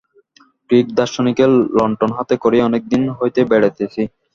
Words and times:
Greek 0.69 0.87
দার্শনিকের 0.97 1.49
লণ্ঠন 1.77 2.09
হাতে 2.17 2.35
করিয়া 2.43 2.67
অনেক 2.69 2.83
দিন 2.91 3.01
হইতেই 3.19 3.49
বেড়াইতেছি। 3.51 4.01